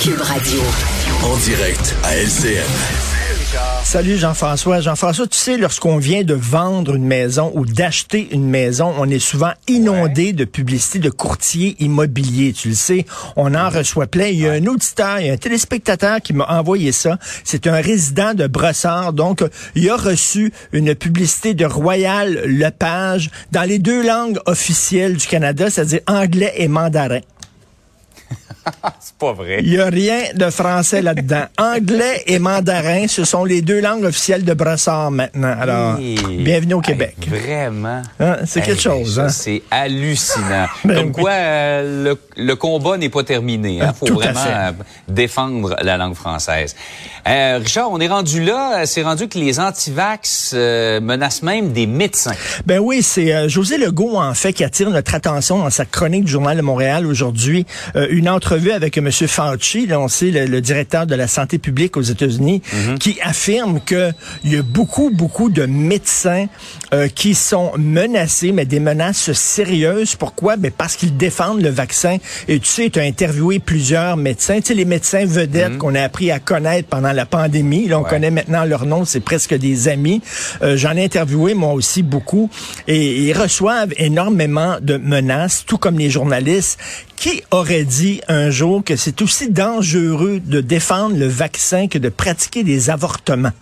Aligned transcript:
Cube 0.00 0.20
Radio. 0.20 0.60
En 1.24 1.36
direct 1.38 1.94
à 2.02 2.16
LCN. 2.16 2.62
Salut 3.84 4.16
Jean-François. 4.18 4.80
Jean-François, 4.80 5.26
tu 5.26 5.38
sais, 5.38 5.56
lorsqu'on 5.56 5.98
vient 5.98 6.22
de 6.22 6.34
vendre 6.34 6.96
une 6.96 7.06
maison 7.06 7.50
ou 7.54 7.64
d'acheter 7.64 8.28
une 8.32 8.48
maison, 8.48 8.92
on 8.98 9.08
est 9.08 9.18
souvent 9.18 9.52
inondé 9.68 10.32
de 10.32 10.44
publicités 10.44 10.98
de 10.98 11.08
courtiers 11.08 11.76
immobiliers. 11.78 12.52
Tu 12.52 12.70
le 12.70 12.74
sais, 12.74 13.06
on 13.36 13.54
en 13.54 13.70
reçoit 13.70 14.06
plein. 14.06 14.26
Il 14.26 14.40
y 14.40 14.48
a 14.48 14.52
un 14.52 14.66
auditeur, 14.66 15.20
il 15.20 15.28
y 15.28 15.30
a 15.30 15.32
un 15.32 15.38
téléspectateur 15.38 16.20
qui 16.20 16.32
m'a 16.32 16.46
envoyé 16.46 16.92
ça. 16.92 17.18
C'est 17.44 17.66
un 17.66 17.80
résident 17.80 18.34
de 18.34 18.46
Brossard. 18.46 19.12
Donc, 19.12 19.42
il 19.74 19.88
a 19.88 19.96
reçu 19.96 20.52
une 20.72 20.94
publicité 20.94 21.54
de 21.54 21.64
Royal 21.64 22.42
Lepage 22.44 23.30
dans 23.52 23.62
les 23.62 23.78
deux 23.78 24.06
langues 24.06 24.38
officielles 24.46 25.16
du 25.16 25.26
Canada, 25.26 25.70
c'est-à-dire 25.70 26.00
anglais 26.06 26.52
et 26.56 26.68
mandarin. 26.68 27.20
C'est 29.00 29.14
pas 29.16 29.32
vrai. 29.32 29.60
Il 29.62 29.70
n'y 29.70 29.78
a 29.78 29.86
rien 29.86 30.18
de 30.34 30.50
français 30.50 31.00
là-dedans. 31.00 31.44
Anglais 31.58 32.24
et 32.26 32.38
mandarin, 32.40 33.06
ce 33.06 33.24
sont 33.24 33.44
les 33.44 33.62
deux 33.62 33.80
langues 33.80 34.04
officielles 34.04 34.44
de 34.44 34.54
Brossard 34.54 35.10
maintenant. 35.12 35.54
Alors, 35.60 35.98
Hey. 35.98 36.18
bienvenue 36.42 36.74
au 36.74 36.80
Québec. 36.80 37.14
Hey, 37.22 37.28
vraiment. 37.40 38.02
Hein, 38.18 38.38
c'est 38.44 38.62
quelque 38.62 38.82
chose, 38.82 39.20
hein? 39.20 39.28
C'est 39.28 39.62
hallucinant. 39.70 40.66
Ben 40.84 40.96
Comme 40.96 41.06
oui. 41.06 41.12
quoi, 41.12 41.30
euh, 41.30 42.04
le, 42.04 42.20
le 42.42 42.56
combat 42.56 42.96
n'est 42.96 43.08
pas 43.08 43.22
terminé. 43.22 43.76
Il 43.76 43.82
Ah, 43.82 43.92
faut 43.92 44.06
tout 44.06 44.14
vraiment 44.14 44.40
euh, 44.46 44.72
défendre 45.08 45.76
la 45.82 45.96
langue 45.96 46.14
française. 46.14 46.74
Euh, 47.28 47.58
Richard, 47.62 47.90
on 47.92 48.00
est 48.00 48.08
rendu 48.08 48.44
là. 48.44 48.84
C'est 48.86 49.02
rendu 49.02 49.28
que 49.28 49.38
les 49.38 49.58
antivax 49.60 50.52
euh, 50.54 51.00
menacent 51.00 51.42
même 51.42 51.72
des 51.72 51.86
médecins. 51.86 52.34
Ben 52.66 52.78
oui, 52.80 53.02
c'est 53.02 53.48
José 53.48 53.78
Legault, 53.78 54.16
en 54.16 54.34
fait, 54.34 54.52
qui 54.52 54.64
attire 54.64 54.90
notre 54.90 55.14
attention 55.14 55.58
dans 55.58 55.70
sa 55.70 55.84
chronique 55.84 56.24
du 56.24 56.32
Journal 56.32 56.56
de 56.56 56.62
Montréal 56.62 57.06
aujourd'hui. 57.06 57.64
Une 58.16 58.30
entrevue 58.30 58.70
avec 58.70 58.96
M. 58.96 59.10
Fauci, 59.10 59.86
là, 59.86 60.00
on 60.00 60.08
sait, 60.08 60.30
le, 60.30 60.46
le 60.46 60.60
directeur 60.62 61.06
de 61.06 61.14
la 61.14 61.28
santé 61.28 61.58
publique 61.58 61.98
aux 61.98 62.02
États-Unis, 62.02 62.62
qui 62.98 63.18
affirme 63.22 63.78
que 63.84 64.10
il 64.42 64.54
y 64.54 64.56
a 64.56 64.62
beaucoup, 64.62 65.10
beaucoup 65.12 65.50
de 65.50 65.66
médecins 65.66 66.46
euh, 66.94 67.08
qui 67.08 67.34
sont 67.34 67.72
menacés, 67.76 68.52
mais 68.52 68.64
des 68.64 68.80
menaces 68.80 69.32
sérieuses. 69.32 70.14
Pourquoi? 70.16 70.56
Ben 70.56 70.70
parce 70.70 70.96
qu'ils 70.96 71.14
défendent 71.18 71.60
le 71.60 71.68
vaccin. 71.68 72.16
Et 72.48 72.58
tu 72.58 72.66
sais, 72.68 72.88
tu 72.88 72.98
as 73.00 73.02
interviewé 73.02 73.58
plusieurs 73.58 74.16
médecins. 74.16 74.56
Tu 74.60 74.68
sais, 74.68 74.74
les 74.74 74.86
médecins 74.86 75.26
vedettes 75.26 75.76
qu'on 75.76 75.94
a 75.94 76.00
appris 76.02 76.30
à 76.30 76.38
connaître 76.38 76.88
pendant 76.88 77.12
la 77.12 77.26
pandémie. 77.26 77.86
Là, 77.86 77.98
on 77.98 78.02
Ouais. 78.02 78.08
connaît 78.08 78.30
maintenant 78.30 78.64
leur 78.64 78.86
nom, 78.86 79.04
c'est 79.04 79.20
presque 79.20 79.52
des 79.54 79.88
amis. 79.88 80.22
Euh, 80.62 80.78
J'en 80.78 80.96
ai 80.96 81.04
interviewé 81.04 81.52
moi 81.52 81.74
aussi 81.74 82.02
beaucoup 82.02 82.48
et 82.88 83.24
ils 83.28 83.34
reçoivent 83.34 83.92
énormément 83.98 84.76
de 84.80 84.96
menaces, 84.96 85.64
tout 85.66 85.76
comme 85.76 85.98
les 85.98 86.08
journalistes. 86.08 86.78
Qui 87.16 87.42
aurait 87.50 87.84
dit 87.84 88.20
un 88.28 88.50
jour 88.50 88.84
que 88.84 88.94
c'est 88.94 89.22
aussi 89.22 89.50
dangereux 89.50 90.38
de 90.44 90.60
défendre 90.60 91.16
le 91.16 91.26
vaccin 91.26 91.88
que 91.88 91.98
de 91.98 92.10
pratiquer 92.10 92.62
des 92.62 92.90
avortements? 92.90 93.52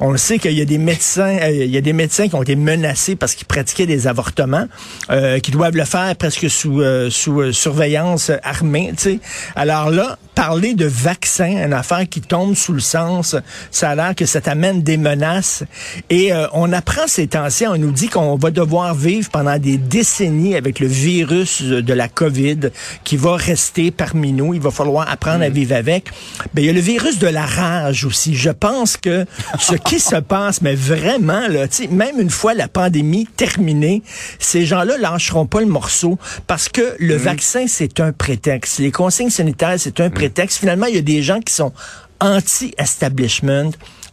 On 0.00 0.10
le 0.10 0.18
sait 0.18 0.38
qu'il 0.38 0.52
y 0.52 0.60
a 0.60 0.64
des 0.66 0.76
médecins, 0.76 1.38
euh, 1.40 1.50
il 1.50 1.70
y 1.70 1.78
a 1.78 1.80
des 1.80 1.94
médecins 1.94 2.28
qui 2.28 2.34
ont 2.34 2.42
été 2.42 2.56
menacés 2.56 3.16
parce 3.16 3.34
qu'ils 3.34 3.46
pratiquaient 3.46 3.86
des 3.86 4.06
avortements, 4.06 4.66
euh, 5.10 5.38
qui 5.38 5.52
doivent 5.52 5.76
le 5.76 5.84
faire 5.84 6.14
presque 6.16 6.50
sous, 6.50 6.82
euh, 6.82 7.08
sous 7.08 7.40
euh, 7.40 7.52
surveillance 7.52 8.30
armée. 8.42 8.92
Tu 8.96 9.02
sais. 9.02 9.20
Alors 9.54 9.90
là, 9.90 10.18
parler 10.36 10.74
de 10.74 10.84
vaccin, 10.84 11.64
une 11.64 11.72
affaire 11.72 12.06
qui 12.08 12.20
tombe 12.20 12.54
sous 12.54 12.74
le 12.74 12.80
sens, 12.80 13.34
ça 13.70 13.90
a 13.90 13.94
l'air 13.94 14.14
que 14.14 14.26
ça 14.26 14.42
t'amène 14.42 14.82
des 14.82 14.98
menaces. 14.98 15.64
Et 16.10 16.32
euh, 16.32 16.46
on 16.52 16.72
apprend 16.74 17.06
ces 17.06 17.26
temps-ci, 17.26 17.66
on 17.66 17.78
nous 17.78 17.90
dit 17.90 18.08
qu'on 18.08 18.36
va 18.36 18.50
devoir 18.50 18.94
vivre 18.94 19.30
pendant 19.30 19.58
des 19.58 19.78
décennies 19.78 20.54
avec 20.54 20.78
le 20.78 20.86
virus 20.86 21.62
de 21.62 21.94
la 21.94 22.08
COVID 22.08 22.70
qui 23.06 23.16
va 23.16 23.36
rester 23.36 23.92
parmi 23.92 24.32
nous. 24.32 24.52
Il 24.52 24.60
va 24.60 24.72
falloir 24.72 25.08
apprendre 25.08 25.44
à 25.44 25.48
vivre 25.48 25.76
avec. 25.76 26.10
Ben, 26.52 26.62
il 26.62 26.66
y 26.66 26.70
a 26.70 26.72
le 26.72 26.80
virus 26.80 27.18
de 27.20 27.28
la 27.28 27.46
rage 27.46 28.04
aussi. 28.04 28.34
Je 28.34 28.50
pense 28.50 28.96
que 28.96 29.24
ce 29.60 29.76
qui 29.76 30.00
se 30.00 30.16
passe, 30.16 30.60
mais 30.60 30.74
vraiment, 30.74 31.46
là, 31.46 31.68
tu 31.68 31.84
sais, 31.84 31.86
même 31.86 32.20
une 32.20 32.30
fois 32.30 32.52
la 32.52 32.66
pandémie 32.66 33.26
terminée, 33.36 34.02
ces 34.40 34.66
gens-là 34.66 34.98
lâcheront 34.98 35.46
pas 35.46 35.60
le 35.60 35.66
morceau 35.66 36.18
parce 36.48 36.68
que 36.68 36.96
le 36.98 37.14
vaccin, 37.14 37.66
c'est 37.68 38.00
un 38.00 38.12
prétexte. 38.12 38.80
Les 38.80 38.90
consignes 38.90 39.30
sanitaires, 39.30 39.76
c'est 39.78 40.00
un 40.00 40.10
prétexte. 40.10 40.58
Finalement, 40.58 40.86
il 40.86 40.96
y 40.96 40.98
a 40.98 41.02
des 41.02 41.22
gens 41.22 41.40
qui 41.40 41.54
sont 41.54 41.72
anti-establishment, 42.20 43.70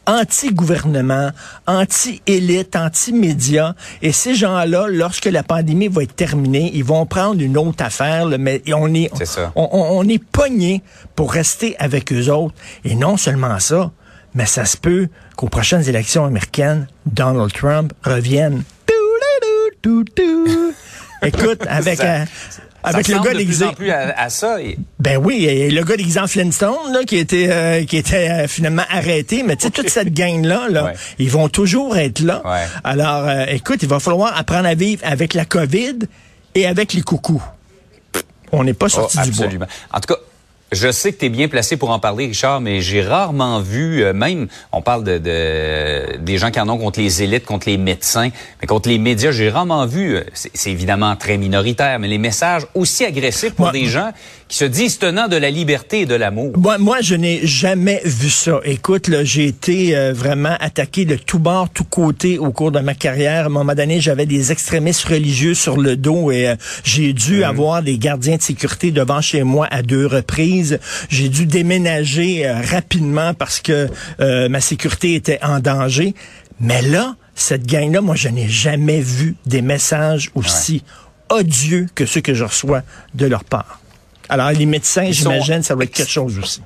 anti-gouvernement, 0.08 1.32
anti-élite, 1.68 2.76
anti-média. 2.76 3.76
Et 4.02 4.12
ces 4.12 4.36
gens-là, 4.36 4.88
lorsque 4.90 5.26
la 5.26 5.44
pandémie 5.44 5.88
va 5.88 6.04
être 6.04 6.16
terminée, 6.16 6.72
ils 6.74 6.84
vont 6.84 7.06
prendre 7.06 7.42
une 7.42 7.58
autre 7.58 7.84
affaire, 7.84 8.26
là, 8.26 8.38
mais 8.38 8.62
on 8.74 8.94
est, 8.94 9.10
C'est 9.16 9.26
ça. 9.26 9.52
on, 9.56 9.70
on- 9.72 10.00
on 10.00 10.08
est 10.08 10.24
pogné 10.24 10.82
pour 11.16 11.32
rester 11.32 11.76
avec 11.80 12.12
eux 12.12 12.30
autres. 12.30 12.56
Et 12.84 12.96
non 12.96 13.18
seulement 13.18 13.60
ça, 13.60 13.92
mais 14.36 14.46
ça 14.46 14.66
se 14.66 14.78
peut 14.78 15.08
qu'aux 15.36 15.50
prochaines 15.50 15.88
élections 15.88 16.26
américaines, 16.26 16.88
Donald 17.06 17.52
Trump 17.54 17.94
revienne. 18.04 18.64
Écoute, 21.26 21.64
avec, 21.68 21.98
Ça- 21.98 22.04
euh, 22.22 22.26
avec 22.84 23.06
Ça 23.08 23.14
le 23.14 23.20
gars 23.20 23.30
de 23.32 23.36
plus 23.36 23.38
déguisé. 23.46 23.66
en 23.66 23.74
plus 23.74 23.92
à, 23.92 24.14
à 24.20 24.30
ça. 24.30 24.62
Et- 24.62 24.78
Ben 25.00 25.18
oui, 25.18 25.46
et 25.46 25.70
le 25.72 25.84
gars 25.84 25.96
déguisé 25.96 26.20
en 26.20 26.28
Flintstone, 26.28 26.92
là, 26.94 27.04
qui 27.06 27.18
était, 27.18 27.48
euh, 27.50 27.84
qui 27.86 27.98
était 27.98 28.30
euh, 28.30 28.48
finalement 28.48 28.84
arrêté. 28.90 29.44
Mais 29.44 29.56
tu 29.56 29.64
sais, 29.66 29.72
toute 29.72 29.90
cette 29.90 30.14
gang-là, 30.14 30.68
là, 30.70 30.84
Ouais. 30.86 30.94
ils 31.20 31.30
vont 31.32 31.50
toujours 31.50 31.96
être 31.98 32.20
là. 32.20 32.42
Ouais. 32.46 32.66
Alors, 32.84 33.28
euh, 33.28 33.46
écoute, 33.48 33.80
il 33.84 33.90
va 33.90 34.00
falloir 34.00 34.38
apprendre 34.38 34.68
à 34.68 34.76
vivre 34.76 35.02
avec 35.06 35.34
la 35.34 35.46
COVID 35.46 36.00
et 36.56 36.68
avec 36.68 36.94
les 36.94 37.02
coucous. 37.02 37.42
On 38.52 38.64
n'est 38.64 38.74
pas 38.74 38.86
Oh, 38.88 38.90
sorti 38.90 39.18
du 39.22 39.32
bois. 39.32 39.46
absolument. 39.46 39.66
En 39.92 40.00
tout 40.00 40.14
cas, 40.14 40.20
je 40.74 40.92
sais 40.92 41.12
que 41.14 41.20
tu 41.20 41.26
es 41.26 41.30
bien 41.30 41.48
placé 41.48 41.78
pour 41.78 41.90
en 41.92 42.00
parler, 42.00 42.28
Richard, 42.28 42.62
mais 42.62 42.82
j'ai 42.82 43.02
rarement 43.02 43.60
vu, 43.60 44.04
euh, 44.04 44.14
même, 44.14 44.48
on 44.72 44.82
parle 44.82 45.04
de, 45.04 45.18
de- 45.18 46.18
des 46.18 46.38
gens 46.38 46.52
qui 46.52 46.60
en 46.60 46.70
ont 46.70 46.78
contre 46.78 47.00
les 47.00 47.24
élites, 47.24 47.46
contre 47.46 47.70
les 47.70 47.78
médecins, 47.78 48.30
mais 48.62 48.68
contre 48.68 48.90
les 48.90 48.98
médias, 48.98 49.32
j'ai 49.32 49.50
rarement 49.50 49.86
vu, 49.86 50.16
euh, 50.16 50.22
c'est 50.34 50.72
évidemment 50.72 51.16
très 51.16 51.38
minoritaire, 51.38 52.00
mais 52.00 52.08
les 52.08 52.18
messages 52.18 52.64
aussi 52.74 53.06
agressifs 53.06 53.54
pour 53.54 53.72
des 53.72 53.86
gens 53.86 54.12
qui 54.48 54.58
se 54.58 54.66
disent 54.66 55.00
tenants 55.00 55.28
de 55.28 55.36
la 55.38 55.50
liberté 55.50 56.02
et 56.02 56.06
de 56.06 56.16
l'amour. 56.16 56.52
Moi, 56.58 56.78
moi, 56.78 56.98
je 57.02 57.16
n'ai 57.16 57.46
jamais 57.46 58.02
vu 58.06 58.30
ça. 58.30 58.60
Écoute, 58.66 59.10
j'ai 59.24 59.46
été 59.48 59.96
euh, 59.96 60.14
vraiment 60.14 60.56
attaqué 60.60 61.06
de 61.06 61.16
tout 61.16 61.40
bord, 61.40 61.70
tout 61.70 61.84
côté 61.86 62.38
au 62.38 62.52
cours 62.52 62.72
de 62.72 62.80
ma 62.80 62.94
carrière. 62.94 63.44
À 63.44 63.46
un 63.48 63.50
moment 63.50 63.74
donné, 63.74 64.00
j'avais 64.00 64.26
des 64.28 64.52
extrémistes 64.52 65.06
religieux 65.06 65.56
sur 65.56 65.78
le 65.78 65.96
dos 65.96 66.32
et 66.32 66.50
euh, 66.50 66.56
j'ai 66.84 67.14
dû 67.14 67.44
avoir 67.44 67.82
des 67.82 67.98
gardiens 67.98 68.38
de 68.38 68.42
sécurité 68.44 68.92
devant 68.92 69.22
chez 69.22 69.44
moi 69.44 69.68
à 69.72 69.82
deux 69.82 70.06
reprises. 70.06 70.63
J'ai 71.10 71.30
dû 71.30 71.46
déménager 71.46 72.46
euh, 72.46 72.62
rapidement 72.62 73.34
parce 73.34 73.60
que 73.60 73.90
euh, 74.20 74.50
ma 74.50 74.62
sécurité 74.62 75.16
était 75.16 75.40
en 75.44 75.60
danger. 75.60 76.14
Mais 76.60 76.82
là, 76.82 77.16
cette 77.36 77.66
gang-là, 77.66 78.02
moi, 78.02 78.16
je 78.16 78.30
n'ai 78.30 78.48
jamais 78.48 79.02
vu 79.02 79.36
des 79.46 79.62
messages 79.62 80.32
aussi 80.36 80.84
odieux 81.30 81.88
que 81.96 82.06
ceux 82.06 82.22
que 82.22 82.34
je 82.34 82.44
reçois 82.44 82.84
de 83.14 83.26
leur 83.26 83.44
part. 83.44 83.80
Alors, 84.30 84.52
les 84.52 84.66
médecins, 84.66 85.06
sont 85.08 85.32
j'imagine, 85.32 85.64
ça 85.64 85.76
va 85.76 85.84
être 85.84 85.94
quelque 85.94 86.12
chose 86.12 86.40
aussi. 86.40 86.62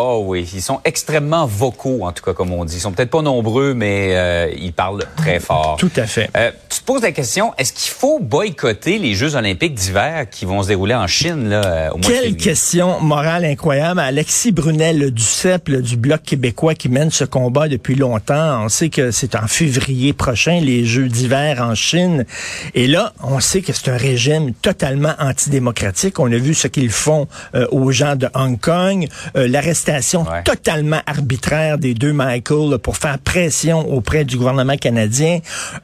Oh 0.00 0.22
oui, 0.24 0.48
ils 0.54 0.62
sont 0.62 0.80
extrêmement 0.84 1.44
vocaux, 1.44 2.02
en 2.02 2.12
tout 2.12 2.22
cas, 2.22 2.32
comme 2.32 2.52
on 2.52 2.64
dit. 2.64 2.76
Ils 2.76 2.80
sont 2.80 2.92
peut-être 2.92 3.10
pas 3.10 3.20
nombreux, 3.20 3.74
mais 3.74 4.10
euh, 4.12 4.48
ils 4.56 4.72
parlent 4.72 5.02
très 5.16 5.40
fort. 5.40 5.74
Tout 5.76 5.90
à 5.96 6.06
fait. 6.06 6.30
Euh, 6.36 6.52
tu 6.68 6.78
te 6.78 6.84
poses 6.84 7.02
la 7.02 7.10
question, 7.10 7.52
est-ce 7.58 7.72
qu'il 7.72 7.90
faut 7.90 8.20
boycotter 8.20 9.00
les 9.00 9.14
Jeux 9.14 9.34
olympiques 9.34 9.74
d'hiver 9.74 10.30
qui 10.30 10.44
vont 10.44 10.62
se 10.62 10.68
dérouler 10.68 10.94
en 10.94 11.08
Chine 11.08 11.48
là, 11.48 11.62
euh, 11.64 11.88
au 11.90 11.98
mois 11.98 12.10
de 12.10 12.14
Quelle 12.14 12.36
question 12.36 13.00
morale 13.00 13.44
incroyable. 13.44 13.98
Alexis 13.98 14.52
Brunel 14.52 15.10
du 15.10 15.22
CEP, 15.22 15.66
là, 15.66 15.80
du 15.80 15.96
Bloc 15.96 16.22
québécois 16.22 16.76
qui 16.76 16.88
mène 16.88 17.10
ce 17.10 17.24
combat 17.24 17.66
depuis 17.66 17.96
longtemps. 17.96 18.62
On 18.64 18.68
sait 18.68 18.90
que 18.90 19.10
c'est 19.10 19.34
en 19.34 19.48
février 19.48 20.12
prochain, 20.12 20.60
les 20.60 20.84
Jeux 20.84 21.08
d'hiver 21.08 21.60
en 21.60 21.74
Chine. 21.74 22.24
Et 22.74 22.86
là, 22.86 23.14
on 23.24 23.40
sait 23.40 23.62
que 23.62 23.72
c'est 23.72 23.90
un 23.90 23.96
régime 23.96 24.52
totalement 24.62 25.14
antidémocratique. 25.18 26.20
On 26.20 26.30
a 26.30 26.36
vu 26.36 26.54
ce 26.54 26.68
qu'ils 26.68 26.90
font 26.90 27.26
euh, 27.56 27.66
aux 27.72 27.90
gens 27.90 28.14
de 28.14 28.28
Hong 28.36 28.60
Kong, 28.60 29.08
l'arrestation 29.34 29.87
arrestation 29.88 30.22
Ouais. 30.28 30.42
totalement 30.42 31.00
arbitraire 31.06 31.78
des 31.78 31.94
deux 31.94 32.12
Michael 32.12 32.70
là, 32.70 32.78
pour 32.78 32.96
faire 32.96 33.18
pression 33.18 33.90
auprès 33.92 34.24
du 34.24 34.36
gouvernement 34.36 34.76
canadien. 34.76 35.40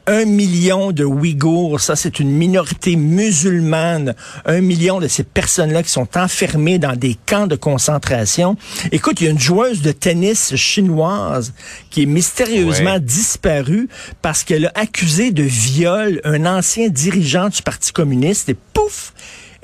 Un 0.06 0.25
million 0.25 0.93
de 0.93 1.05
Ouïghours, 1.05 1.81
ça 1.81 1.97
c'est 1.97 2.21
une 2.21 2.31
minorité 2.31 2.97
musulmane. 2.97 4.15
Un 4.45 4.61
million 4.61 5.01
de 5.01 5.09
ces 5.09 5.25
personnes-là 5.25 5.83
qui 5.83 5.91
sont 5.91 6.09
enfermées 6.17 6.79
dans 6.79 6.97
des 6.97 7.17
camps 7.27 7.47
de 7.47 7.56
concentration. 7.56 8.56
Écoute, 8.93 9.21
il 9.21 9.25
y 9.25 9.29
a 9.29 9.31
une 9.31 9.39
joueuse 9.41 9.83
de 9.83 9.93
tennis 9.93 10.55
chinoise 10.57 11.53
qui 11.91 12.03
est 12.03 12.07
mystérieusement 12.07 12.95
Ouais. 12.95 13.00
disparue 13.00 13.89
parce 14.23 14.45
qu'elle 14.45 14.67
a 14.67 14.73
accusé 14.75 15.31
de 15.31 15.43
viol 15.43 16.21
un 16.25 16.45
ancien 16.47 16.89
dirigeant 16.89 17.49
du 17.49 17.62
Parti 17.62 17.93
communiste 17.93 18.49
et 18.49 18.57
pouf, 18.73 19.12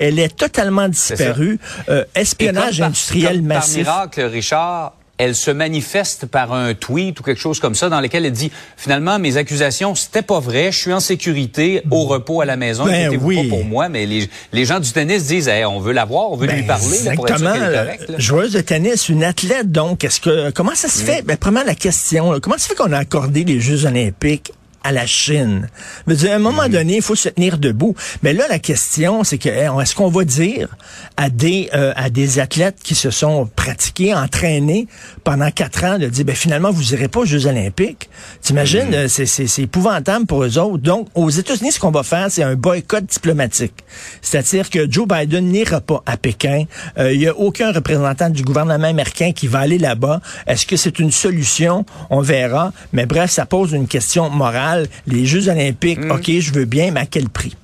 elle 0.01 0.19
est 0.19 0.35
totalement 0.35 0.89
disparue. 0.89 1.59
Euh, 1.89 2.03
espionnage 2.15 2.77
comme 2.79 2.87
industriel 2.87 3.37
comme 3.37 3.47
Par 3.47 3.57
massif. 3.57 3.77
miracle, 3.77 4.21
Richard, 4.23 4.93
elle 5.17 5.35
se 5.35 5.51
manifeste 5.51 6.25
par 6.25 6.51
un 6.51 6.73
tweet 6.73 7.19
ou 7.19 7.23
quelque 7.23 7.39
chose 7.39 7.59
comme 7.59 7.75
ça 7.75 7.89
dans 7.89 8.01
lequel 8.01 8.25
elle 8.25 8.31
dit 8.31 8.51
finalement 8.75 9.19
mes 9.19 9.37
accusations 9.37 9.93
c'était 9.93 10.23
pas 10.23 10.39
vrai, 10.39 10.71
je 10.71 10.79
suis 10.79 10.93
en 10.93 10.99
sécurité, 10.99 11.83
au 11.91 12.05
repos 12.05 12.41
à 12.41 12.45
la 12.45 12.55
maison, 12.55 12.85
Ben 12.85 13.15
oui. 13.21 13.35
pas 13.47 13.55
pour 13.55 13.63
moi, 13.63 13.87
mais 13.87 14.07
les, 14.07 14.27
les 14.51 14.65
gens 14.65 14.79
du 14.79 14.91
tennis 14.91 15.27
disent 15.27 15.47
Hey, 15.47 15.63
on 15.63 15.79
veut 15.79 15.93
la 15.93 16.05
voir, 16.05 16.31
on 16.31 16.37
veut 16.37 16.47
lui 16.47 16.61
Ben, 16.63 16.67
parler 16.67 16.95
exactement. 16.97 17.53
là. 17.53 17.83
correcte. 17.83 18.09
là. 18.09 18.15
joueuse 18.17 18.53
de 18.53 18.61
tennis, 18.61 19.09
une 19.09 19.23
athlète, 19.23 19.71
donc, 19.71 20.03
est-ce 20.03 20.19
que 20.21 20.49
comment 20.49 20.73
ça 20.73 20.87
se 20.87 21.03
fait? 21.03 21.21
Ben, 21.21 21.37
premièrement, 21.37 21.67
la 21.69 21.75
question, 21.75 22.31
là, 22.31 22.39
comment 22.39 22.57
ça 22.57 22.69
fait 22.69 22.75
qu'on 22.75 22.91
a 22.91 22.97
accordé 22.97 23.43
les 23.43 23.59
Jeux 23.59 23.85
olympiques 23.85 24.51
à 24.83 24.91
la 24.91 25.05
Chine. 25.05 25.69
Je 26.05 26.11
veux 26.11 26.17
dire, 26.17 26.31
à 26.31 26.35
un 26.35 26.39
moment 26.39 26.67
donné, 26.67 26.97
il 26.97 27.01
faut 27.01 27.15
se 27.15 27.29
tenir 27.29 27.57
debout. 27.57 27.95
Mais 28.23 28.33
là, 28.33 28.45
la 28.49 28.59
question, 28.59 29.23
c'est 29.23 29.37
que 29.37 29.49
hey, 29.49 29.69
est-ce 29.81 29.95
qu'on 29.95 30.09
va 30.09 30.23
dire 30.23 30.69
à 31.17 31.29
des 31.29 31.69
euh, 31.73 31.93
à 31.95 32.09
des 32.09 32.39
athlètes 32.39 32.77
qui 32.83 32.95
se 32.95 33.11
sont 33.11 33.49
pratiqués, 33.55 34.13
entraînés 34.13 34.87
pendant 35.23 35.51
quatre 35.51 35.83
ans, 35.83 35.99
de 35.99 36.07
dire, 36.07 36.25
ben 36.25 36.35
finalement, 36.35 36.71
vous 36.71 36.93
irez 36.93 37.07
pas 37.07 37.21
aux 37.21 37.25
Jeux 37.25 37.45
olympiques? 37.45 38.09
T'imagines, 38.41 38.93
euh, 38.93 39.07
c'est, 39.07 39.25
c'est, 39.25 39.47
c'est 39.47 39.63
épouvantable 39.63 40.25
pour 40.25 40.43
eux 40.43 40.57
autres. 40.57 40.83
Donc, 40.83 41.07
aux 41.15 41.29
États-Unis, 41.29 41.73
ce 41.73 41.79
qu'on 41.79 41.91
va 41.91 42.03
faire, 42.03 42.27
c'est 42.29 42.43
un 42.43 42.55
boycott 42.55 43.05
diplomatique. 43.05 43.75
C'est-à-dire 44.21 44.69
que 44.69 44.91
Joe 44.91 45.07
Biden 45.07 45.45
n'ira 45.45 45.81
pas 45.81 46.01
à 46.05 46.17
Pékin. 46.17 46.63
Euh, 46.97 47.13
Il 47.13 47.19
n'y 47.19 47.27
a 47.27 47.35
aucun 47.37 47.71
représentant 47.71 48.29
du 48.29 48.41
gouvernement 48.43 48.87
américain 48.87 49.31
qui 49.31 49.47
va 49.47 49.59
aller 49.59 49.77
là-bas. 49.77 50.21
Est-ce 50.47 50.65
que 50.65 50.77
c'est 50.77 50.97
une 50.99 51.11
solution? 51.11 51.85
On 52.09 52.21
verra. 52.21 52.73
Mais 52.93 53.05
bref, 53.05 53.29
ça 53.31 53.45
pose 53.45 53.73
une 53.73 53.87
question 53.87 54.29
morale. 54.29 54.70
Les 55.07 55.25
Jeux 55.25 55.49
olympiques, 55.49 55.99
OK, 56.09 56.29
je 56.39 56.51
veux 56.53 56.65
bien, 56.65 56.91
mais 56.91 57.01
à 57.01 57.05
quel 57.05 57.29
prix? 57.29 57.55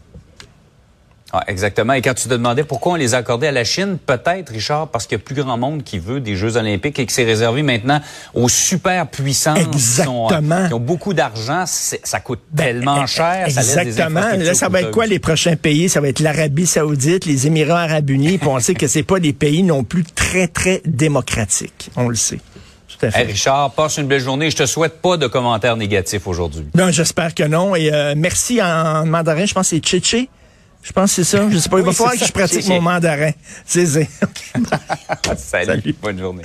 Ah, 1.33 1.43
exactement. 1.47 1.91
Et 1.91 2.01
quand 2.01 2.13
tu 2.13 2.23
te 2.23 2.29
demandais 2.29 2.63
pourquoi 2.63 2.93
on 2.93 2.95
les 2.95 3.13
a 3.13 3.17
accordés 3.17 3.47
à 3.47 3.51
la 3.51 3.65
Chine, 3.65 3.97
peut-être, 4.03 4.49
Richard, 4.49 4.87
parce 4.87 5.05
qu'il 5.05 5.17
y 5.17 5.21
a 5.21 5.23
plus 5.23 5.35
grand 5.35 5.57
monde 5.57 5.83
qui 5.83 5.99
veut 5.99 6.21
des 6.21 6.37
Jeux 6.37 6.55
olympiques 6.55 6.99
et 6.99 7.05
que 7.05 7.11
c'est 7.11 7.25
réservé 7.25 7.63
maintenant 7.63 7.99
aux 8.33 8.47
super 8.47 9.05
puissances 9.07 9.67
qui, 9.69 9.79
sont, 9.81 10.29
euh, 10.31 10.67
qui 10.69 10.73
ont 10.73 10.79
beaucoup 10.79 11.13
d'argent. 11.13 11.65
Ça 11.65 12.19
coûte 12.21 12.39
tellement 12.55 13.03
Eh, 13.03 13.07
cher. 13.07 13.51
ça 13.51 13.61
laisse 13.61 13.73
des 13.75 13.79
Exactement. 13.81 14.21
Là, 14.21 14.25
infrastructures 14.27 14.55
ça 14.55 14.69
va 14.69 14.81
être 14.81 14.91
quoi 14.91 15.05
les 15.05 15.19
prochains 15.19 15.57
pays? 15.57 15.89
Ça 15.89 15.99
va 15.99 16.07
être 16.07 16.21
l'Arabie 16.21 16.65
saoudite, 16.65 17.25
les 17.25 17.45
Émirats 17.45 17.81
arabes 17.81 18.09
unis, 18.09 18.37
puis 18.37 18.47
on 18.47 18.59
sait 18.61 18.73
que 18.73 18.87
c'est 18.87 19.03
pas 19.03 19.19
des 19.19 19.33
pays 19.33 19.63
non 19.63 19.83
plus 19.83 20.05
très, 20.05 20.47
très 20.47 20.81
démocratiques. 20.85 21.91
On 21.97 22.07
le 22.07 22.15
sait. 22.15 22.39
Tout 22.99 23.05
à 23.05 23.11
fait. 23.11 23.21
Hey, 23.21 23.27
Richard, 23.27 23.71
passe 23.71 23.97
une 23.97 24.07
belle 24.07 24.21
journée. 24.21 24.49
Je 24.49 24.57
te 24.57 24.65
souhaite 24.65 25.01
pas 25.01 25.17
de 25.17 25.27
commentaires 25.27 25.77
négatifs 25.77 26.25
aujourd'hui. 26.27 26.67
Non, 26.75 26.91
j'espère 26.91 27.35
que 27.35 27.43
non. 27.43 27.75
Et 27.75 27.93
euh, 27.93 28.15
merci 28.17 28.61
en 28.61 29.05
mandarin, 29.05 29.45
je 29.45 29.53
pense 29.53 29.69
que 29.69 29.75
c'est 29.75 29.81
Tchétché. 29.81 30.29
Je 30.81 30.91
pense 30.93 31.15
que 31.15 31.23
c'est 31.23 31.37
ça. 31.37 31.49
Je 31.49 31.57
sais 31.57 31.69
pas. 31.69 31.79
Il 31.79 31.85
va 31.85 31.91
falloir 31.91 32.15
que 32.15 32.25
je 32.25 32.31
pratique 32.31 32.67
mon 32.67 32.81
mandarin. 32.81 33.31
C'est 33.65 33.85
c'est. 33.85 34.07
OK. 34.23 35.37
Salut. 35.37 35.65
Salut. 35.65 35.95
Bonne 36.01 36.19
journée. 36.19 36.43